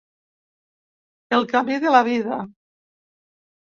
[1.39, 2.41] El camí de la vida.